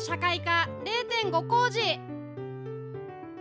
[0.00, 0.66] 社会科
[1.22, 1.78] 0.5工事。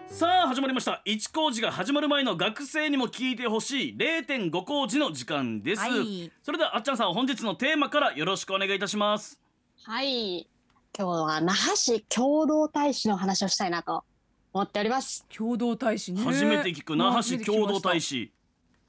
[0.07, 1.01] さあ始まりました。
[1.05, 6.29] 一工事が始まる前の学生にも聞いてほしい0.5工事の時間です、はい。
[6.43, 9.39] それではあっちゃんさん本日のテーマからよろしくお願いいたします。
[9.83, 10.49] はい。
[10.97, 14.03] 今日は那覇市共同大使の話をしたいなと
[14.51, 15.25] 思っております。
[15.33, 16.21] 共同大使ね。
[16.21, 18.33] 初めて聞く那覇市共同大使。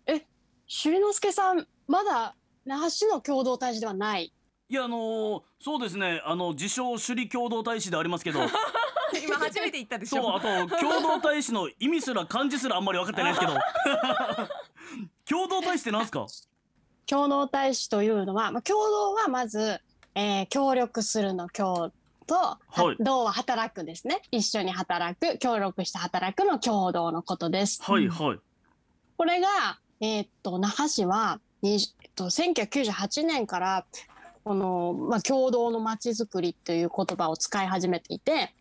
[0.06, 0.26] 使
[0.66, 2.34] 朱之助さん、まだ
[2.64, 4.32] 那覇市の共同大使ではない？
[4.70, 6.22] いやあのーそうですね。
[6.24, 8.40] あの自称首里共同大使でありますけど。
[9.26, 10.22] 今初めて言ったでしょ。
[10.22, 13.58] そうあと共同大使の意味すら漢字すらあんまり分かってないですけど。
[15.28, 16.26] 共同大使ってなんすか？
[17.06, 19.80] 共同大使というのは、まあ、共同はまず、
[20.14, 21.90] えー協力するの共
[22.28, 22.58] と、は
[22.92, 22.96] い。
[23.00, 24.22] 同は働くですね。
[24.30, 27.82] 一緒に働く、協力して働くの共同のことです。
[27.82, 28.38] はいはい。
[29.16, 33.84] これが、えーっと、那覇市は、にえっと、1998年から、
[34.44, 38.52] この、まあ、共同のまちづくりという言葉を使い始めていて、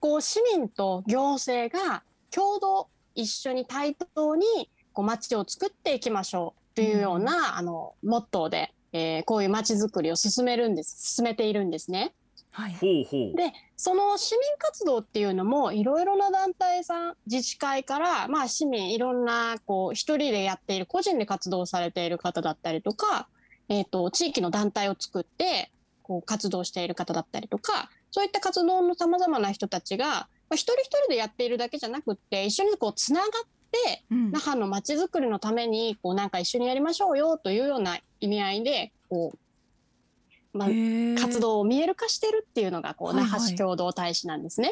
[0.00, 12.12] こう市民と行政が共同一緒に対等にこう街を作っていきましょうというような、あのモットーで、えーこういう街づくりを進めるんです進めているんですね。
[12.50, 12.72] はい。
[12.72, 13.36] ほうほう。
[13.36, 23.28] でその市民活動っていうのもいろいろな団体さん自治会から、まあ、市民いろんなこう一人でやっている個人で活動されている方だったりとか、
[23.68, 25.70] えー、と地域の団体を作って
[26.02, 34.30] こう活動している方だったりとかそういった活動のさまざまな人たちが、まあ、一人一人でやっているだけじゃなくって一緒にこうつながってうん。
[34.30, 39.38] 那覇のまちづくりのためにこうなんか一緒にやりましょうよというような意味合いでこう、
[40.56, 40.68] まあ
[41.20, 44.70] 活動を見える化してるっていうのがこう那覇市共同大使なんですね。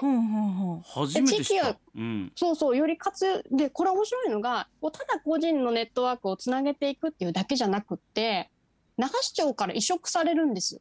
[1.26, 2.32] 地域をうん。
[2.36, 8.50] そうそうより活でこれ面白いのがこうただ個人のネットワークをつなげていくっていうだけじゃなくって
[8.96, 10.80] 那覇市長から委嘱されるんです。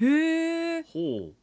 [0.00, 1.34] へえほう。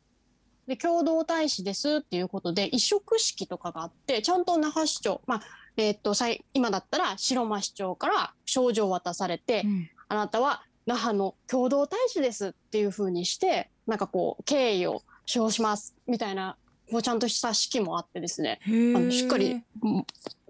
[0.68, 5.42] で共同大使ですっていうことで委嘱式とかがあってちゃんと那覇市長まあ
[5.78, 9.64] えーっとさい今だったら白間市長から賞状を渡されて、
[10.10, 15.04] あなたは那覇の共同大使ですっていう風にしてなんかこう敬意を
[15.36, 16.58] 表しますみたいな
[16.92, 18.60] こうちゃんとした式もあってですね。
[18.66, 18.70] あ
[19.00, 20.06] のしっかりうん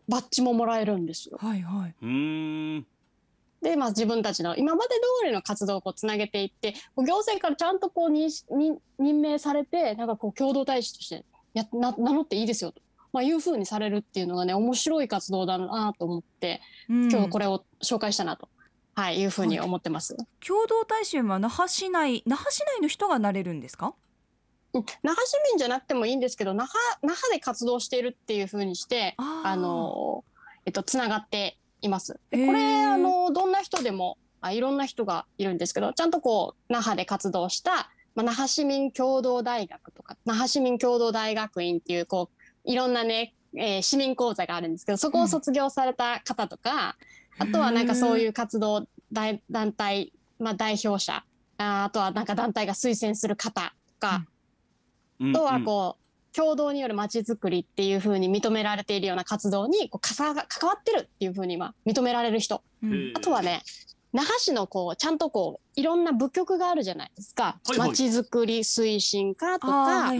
[0.07, 1.37] バッジももらえるんですよ。
[1.39, 1.95] はいはい。
[2.01, 2.87] うーん
[3.61, 12.81] で、まあ、自分たちの今まで通りの活動をこうつなげていって行政からちゃんとこう認し認任命されてなんかこう共同大使としてやな名乗っていいですよと、
[13.13, 17.11] まあ、いうふうにされるっていうのがね面白い活動だなと思ってうん。
[17.11, 18.47] 今日これを紹介したなと、
[18.95, 20.15] はい、いうふうに思ってます。
[20.45, 23.95] 共同大使は那覇市内那覇市内の人がなれるんですか？
[24.73, 24.85] うん。
[25.01, 30.23] 那覇市民じゃなくてもいいんですけど那覇那覇で活動しているっていうふうにしてあの、
[30.65, 32.19] えっと、つながっています。
[32.29, 42.29] でこれあのどんな人でもあいろんな人がいるんですけどちゃんとこう那覇で活動した、まあ、那覇市民共同大学とか那覇市民共同大学院っていうこ
[42.65, 46.97] ういろんなね、えー市民講座があるんですけどそこを卒業された方とか、
[47.39, 51.23] あとはなんかそういう活動大団体、まあ、代表者
[51.57, 54.25] ああとはなんか団体が推薦する方とか、
[55.19, 55.31] うん。
[55.31, 55.63] あとはうん。
[55.63, 56.06] こう、
[56.37, 62.61] 共同によるまちづくりっていうふうに認められているような活動にこうかさが関わってるっていうふうに今認められる人。
[62.83, 63.13] うん。
[63.15, 63.63] あとはね
[64.13, 67.43] 那覇市のこうちゃんとこういろんな部局があるじゃないですか。
[67.43, 67.89] はいはい。
[67.89, 70.13] まちづくり推進課とか、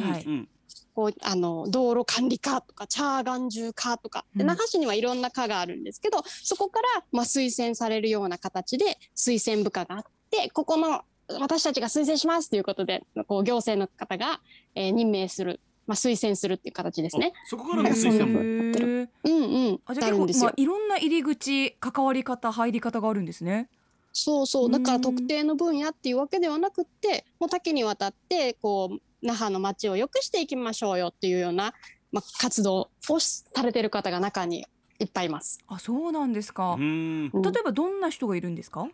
[0.96, 4.26] こうあの道路管理課とかチャーガンジュ課とか。
[4.36, 4.48] でうん。
[4.48, 11.04] 那覇市にはいろんな課があるんですけどそこからまあ推薦されるような形で推薦部課があってここの
[11.40, 14.40] 私たちが推薦しますということでこう行政の方が、
[14.76, 17.32] えー任命する、まあ、推薦するっていう形ですね。
[17.34, 19.82] あそこからのへ推薦もうんうん。
[19.86, 23.70] あじゃあ結構まあいろんな入り口関わり方入り方があるんですね。
[24.12, 31.74] そうそうだかうんら特定の分野っていうわけではなくってもう多岐にわたってこう那覇の街を良くしていきましょうよっていうような、
[32.12, 34.66] まあ、活動をされてる方が中に
[35.00, 35.60] いっぱいいます。
[35.68, 36.76] あそうなんですか。
[36.80, 36.86] 例
[37.28, 37.30] え
[37.64, 38.88] ばどんな人がいるんですか？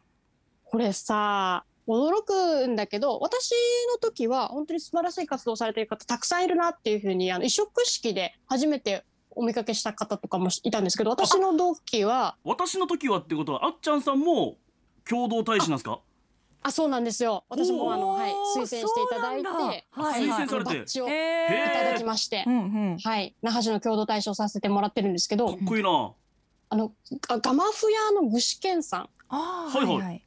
[0.65, 3.52] これさ驚くんだけど私
[3.91, 14.58] の時は本当に素晴らしい活動されてる方たくさんいるなっていうふうにあの移植式で初めてお見かけした方とかもいたんですけど私の同期は私の時はってことはあっちゃんさんも
[15.09, 16.00] 共同大使なんですか？
[16.66, 17.44] あそうなんですよ。
[17.50, 19.47] 私もあの、はい、推薦していただいて
[19.91, 20.64] はい推薦されて。
[20.64, 22.59] バッジをいえただきましてう、んう
[22.94, 22.97] ん。
[23.03, 26.14] はい、那覇市の共同大使をさせてもらってるんですけどかっ、こいいな。
[26.70, 26.94] あの
[27.28, 29.96] ガガマフ屋の具志堅さあーはいはい。
[29.97, 30.16] はいはい。
[30.16, 30.22] ん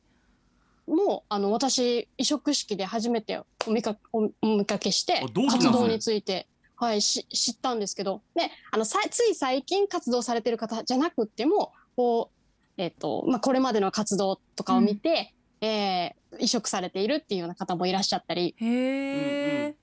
[0.87, 6.47] もあの私移植式で初めてお見かおお見かけして活動について、
[6.77, 12.31] はい、し知ったんですけど、ね、あのさつい最近活動されてる方じゃなくってもこ
[12.79, 19.75] う、えっとまあ、これまでの活動とかを見て、えー移植されているっていうような方もいらっしゃったり、へ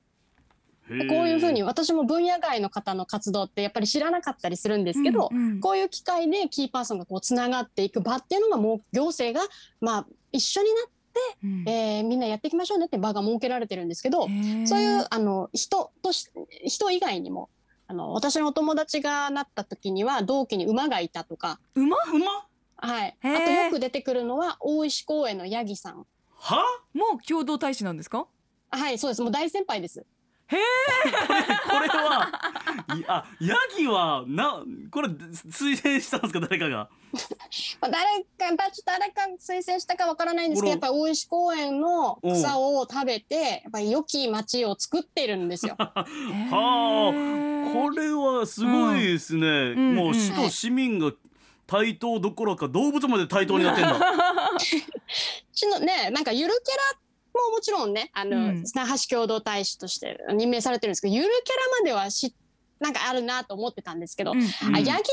[1.09, 5.59] こういうふうに私も分野外の方の活動ってやっぱり知らなかったりするんですけど、うんうん。
[5.59, 9.47] こういう機会でキーパーソンがこうつながっていく場っていうのがもう行政が
[9.79, 10.91] まあ一緒になって、
[11.43, 11.69] うん。
[11.69, 14.27] えーみんなやっていきましょうねって場が設けられてるんですけど、
[14.65, 16.29] そういうあの人とし
[16.65, 17.49] 人以外にも
[17.87, 21.97] あの私のお友達がなった時には同期に馬がいたとか、馬？
[22.13, 22.47] 馬？
[22.77, 26.05] はい、あとよく出てくるのは大石公園のヤギさん。
[26.35, 26.63] は？
[26.93, 28.27] もう共同大使なんですか？
[28.71, 29.21] はい、そうです。
[29.21, 30.05] もう大先輩です。
[31.69, 32.29] これは
[32.97, 36.39] いあヤギはなこれ推薦したんですか？
[36.41, 36.89] 誰かが。
[37.79, 45.75] まあ、誰か、やっぱちょっと誰か推薦したかわからないんですけど、やっぱり大石公園の草を食べて、やっぱり良き町を作っているんですよ。
[45.79, 46.03] はあ
[47.73, 49.77] これはすごいですね、ん。
[49.77, 51.11] うんもう市と市民が
[51.67, 53.99] 対等どころか動物まで対等になってんだ。
[55.53, 56.81] ちのね、なんかゆるキャラ
[57.33, 58.63] ももちろんね、あの、うん。
[58.75, 62.35] 那覇市共同大使として任命されてるんですけど、ゆるキャラまではし、
[62.79, 64.45] なんかあるなと思ってたんですけど、うんうん。
[64.75, 65.03] あ、ヤギが先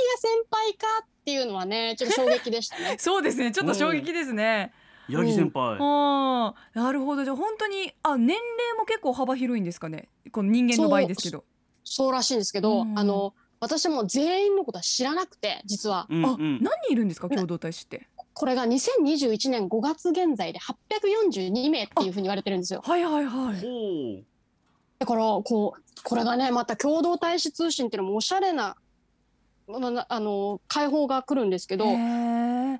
[0.51, 2.97] 輩かっていうのはね、ちょっと衝撃でしたね。
[3.01, 3.53] そうですね。
[3.53, 4.73] ちょっと衝撃ですね。
[5.09, 7.25] ヤギ先輩、ああなるほど。
[7.25, 8.43] じゃあ本当にあ年齢
[8.79, 10.09] も結構幅広いんですかね？
[10.31, 11.45] この人間の場合ですけど。
[11.83, 16.03] そうらしいんですけど、うんあの、私も全員のことは知らなくて、実は。
[16.03, 16.63] あうんうん。
[16.63, 17.29] 何人いるんですか？
[17.29, 22.81] 共同大使ってこれが2021年5月現在で842名っていうふうに言われてるんですよ。
[22.85, 24.25] はいはいはい。
[24.99, 28.77] だからこうこれがねまた共同大使通信っていうのもおしゃれな、
[29.67, 32.79] まあなあの解放が来るんですけどへー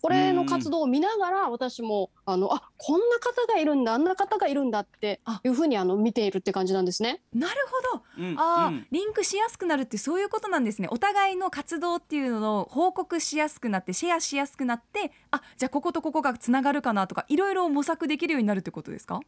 [0.00, 7.20] これの活動を見ながら私もあのあこんな方がいるんだあんな方がいるんだってあいうふうにあの見ているって感じなんですね。
[7.34, 7.54] なる
[7.92, 8.04] ほど。
[8.18, 8.86] うんあー、うん。
[8.90, 10.88] リンクしやすくなるってそういうことなんですね。
[10.90, 19.20] お互いの活動っていうのを報告しやすくなってシェアしやすくなってあじゃあこことここがつながるかなとかいろいろ模索できるようになるってことですか？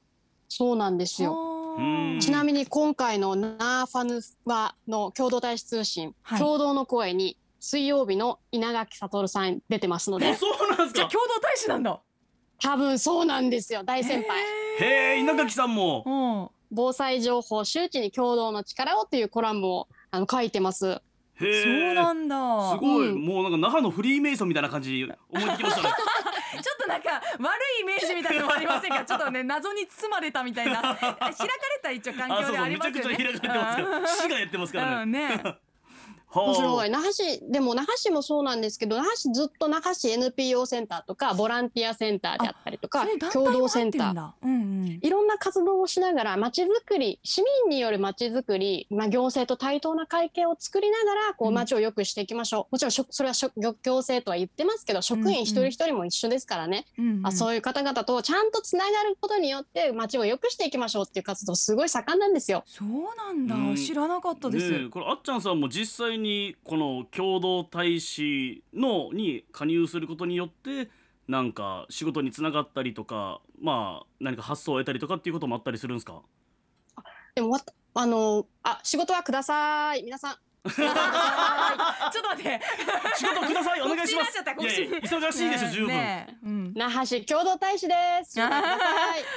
[0.48, 1.56] そうなんですよ。
[2.20, 6.38] ちなみに今回のナーファヌワの共同大使通信、はい。
[6.40, 10.28] 共同の声に水曜日の稲垣悟さん出てますので。
[10.30, 10.92] あ そうなんですか？
[10.94, 12.00] じゃあ共同大使なんだ。
[12.62, 13.82] 多分そうなんですよ。
[13.84, 14.40] 大先輩。
[14.80, 16.02] へえ稲垣さんも。
[16.04, 16.60] うん。
[16.72, 20.88] 防災情報周知に共同の力をというコラムをあの書いてます。
[20.88, 21.00] へ
[21.40, 22.70] えそうなんだ。
[22.72, 23.20] すごい、うん。
[23.24, 25.88] もうなんか那覇のフリーメイソンみたいな感じ思いつきましたね。
[26.62, 29.04] ちょっとなんか悪いイメージみたいなのもありませんか？
[29.06, 30.80] ちょっとね謎に包まれたみたいな。
[30.82, 34.06] 開かれた一応環境でああそうそうめちゃりますよねくちゃ開かれてますから。
[34.08, 35.26] 市がやってますからね、うんね。
[35.28, 35.58] はあ
[36.32, 36.90] 面白い。
[36.90, 44.30] 那覇市でも那覇市もそうなんですけど那覇市ずっと那覇市 NPO センターとかボランティアセンターであったりとか共同センター。
[44.42, 44.98] うんうん。
[45.02, 51.54] いろんな活動をしながらまちづくり市民によるまちづくり、まあ、行政と対等な会計を作りながらこううん。
[51.54, 62.62] 街を良くしていきましょう、もちろんしょそれはしょ行行政とは言ってますけど職員一人一人も一緒ですからね、うんうんあそういう方々とちゃんとつながることによって街を良くしていきましょうっていう活動すごい盛んなんですよ。
[62.66, 70.88] そうなんだ、うん知らなかったです、これあっちゃんさんも実際にこの共同大使のに加入することによって
[71.26, 76.22] なんか仕事につながったりとかまあ何か発想を得たりとかっていうこともあったりするんですか？
[77.34, 80.36] でもわたあのあ仕事はください皆さん。
[80.70, 82.60] ちょっと待って。
[83.16, 84.38] 仕事くださいお願いします。
[84.38, 86.36] 忙しいでしょ十分、ねえ。
[86.44, 86.59] うん。
[86.59, 87.94] い那覇市共同大使で
[88.24, 88.40] す。
[88.40, 88.50] はい。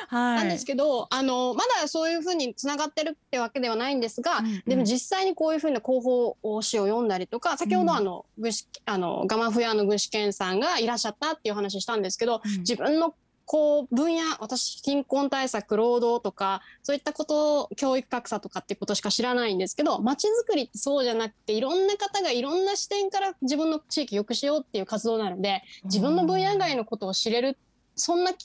[0.08, 0.38] はい。
[0.38, 4.64] なんですけど、あのまだそういうふうにつながってるってわけではないんですが、うんうん。
[4.68, 12.60] でも実際にこういうふうな広報誌を読んだりとか、先ほどあの具志あのガマフヤの具志堅さんがいらっしゃったっていう話したんですけど、うん。
[12.60, 27.58] 自分のこう分野私貧困対策労働とかそういったこと教育格差とかっていうことしか知らないんですけど街づくりってそうじゃなくていろんな方がいろんな視点から自分の地域良くしようっていう活動なので自分の分野外のことを知れる
[27.96, 28.38] そんなこ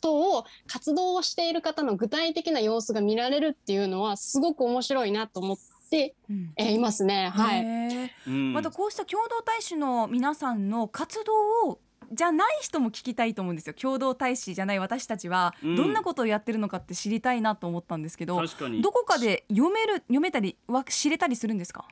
[0.00, 5.56] とを活動をしている方の具体的な様子が見られるっていうのはすごく面白いなと思っ
[5.90, 6.52] て、うん。
[6.56, 7.28] えーいますね。
[7.28, 11.78] はい、またこうした共同大使の皆さんの活動を
[12.12, 13.74] じゃない人も聞きたいと思うんですよ。
[13.74, 15.76] 共同大使じゃない私たちはうん。
[15.76, 18.82] どんなことをやってるのかって知りたいなと思ったんですけど、確かに。
[18.82, 21.86] どこかで読める読めたりわ知れたりするんですか？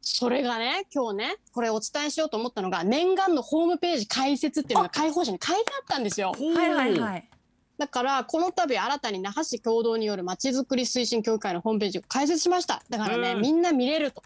[0.00, 6.32] それがね今日ねこれお伝えしようと思ったのが念願のホームページ開設っていうのが開放誌に書いてあったんですよ。
[6.32, 7.28] はいはいはい。
[7.76, 12.82] だからこの度新たに那覇市共同によるまちづくり推進協議会のホームページを開設しました。
[12.88, 14.22] だからねみんな見れると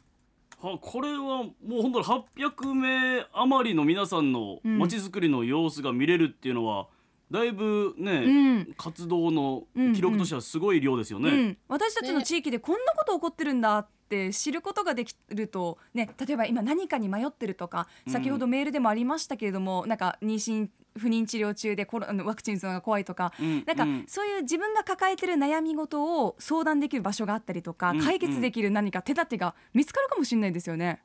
[0.68, 4.78] はこれはもう本当に800名余りの皆さんのうん。
[4.78, 6.88] 街づくりの様子が見れるっていうのは、
[7.30, 8.30] だいぶね、う
[8.70, 8.74] ん。
[8.76, 11.30] 活動のうん記録としてはすごい量ですよね。
[11.30, 18.12] うん、私たちのね地域でこんなこと起こってるんだって知ることができると、ね、例えば今何かに迷ってるとかうん。
[18.12, 31.02] 先ほどメールでもありましたけれども、なんか妊娠不妊治療中でコロあのワクチン打つのが怖いとかうんなんか、うんそういう自分が抱えてる悩み事を相談できる場所があったりとか、うん解決できる何か手立てが見つかるかもしれないですよね。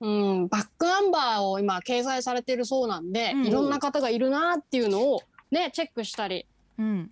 [0.00, 3.46] うん、バックナンバーを今掲載されているそうなんで、うん。
[3.46, 5.20] いろんな方がいるなっていうのを
[5.50, 6.46] ねチェックしたり
[6.78, 7.10] うん、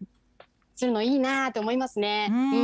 [0.74, 2.28] するのいいなって思いますね。
[2.30, 2.50] うん。
[2.52, 2.54] う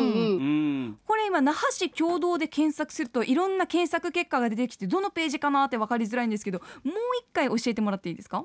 [0.91, 8.45] んこれ今那覇市共同で検索するといろんな検索結果が出てきてどのページかなって分かりづらいんですけどもう一回教えてもらっていいですか？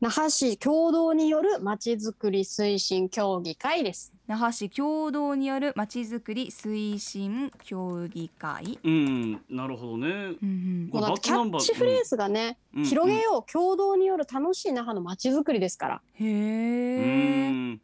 [0.00, 4.12] 那覇市共同によるまちづくり推進協議会です。
[4.26, 10.08] 那覇市共同によるまちづくり推進協議会、うんなるほどね。
[10.08, 10.52] うんう
[10.88, 10.90] ん。
[10.90, 12.84] キャッチフレーズがね、うん。
[12.84, 16.02] 広げよう共同による楽しい那覇のまちづくりですから。
[16.14, 17.80] へうえん。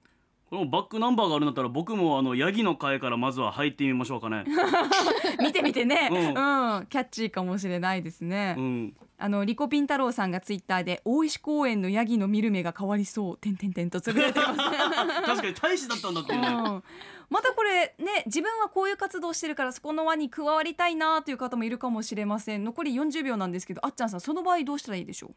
[0.51, 4.45] このバックナンバーがあるんだったら僕もあのヤギの会からまずは入ってみましょうかね。
[5.41, 6.35] 見てみてね、ううんん。
[6.35, 14.57] キャッチーかもしれないですね、うん、あのリコピン太郎さんがツイッターで大石公園のヤギの見る目が変わりそう点点点とつぶやいてます。
[14.59, 16.49] 確かに大使だったんだってね。
[16.49, 16.85] うん。
[17.31, 22.65] またこれね自分はこういう活動してるからそこの輪に加わりたいなという方もいるかもしれません。
[22.65, 25.35] 残り40秒なんですけどあっちゃんさんその場合どうしたらいいでしょう？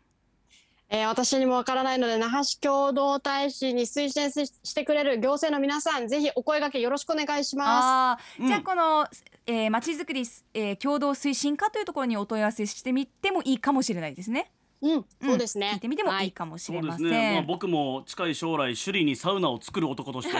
[0.89, 8.41] えー私にもわからないので那覇市共同大使に推薦ししてくれる行政の皆さんぜひお声掛けよろしくお願いしまあー。
[8.43, 9.07] うんじゃあこの、
[9.47, 10.23] えー、まちづくり、
[10.53, 14.51] えー、共同推進課というところにお問い合わせしてみてもいいかもしれないですね。
[14.81, 14.87] す。
[14.87, 15.71] うん、そうですね。
[15.73, 17.11] 聞いてみてもはいいかもしそうでれますせん。
[17.11, 17.33] ね。
[17.33, 20.33] まあ僕も近い将来首里にサウナを作る男として、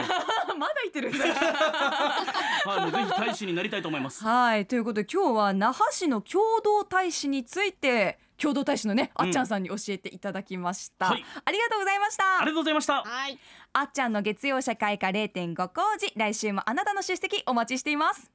[0.58, 1.26] まだ言ってるんだ。
[2.66, 4.24] はい、もうぜひ大使になりたいと思います。
[4.24, 11.08] はいということで今日は那覇市の共同大使について共同大使のねあっちゃんさんに教えていただきました。
[11.08, 12.40] はいありがとうございました。
[12.40, 13.04] ありがとうございました。
[13.04, 13.40] はい。
[13.74, 18.35] あっちゃんの月曜社会科0.5工事来週もあなたの出席お待ちしています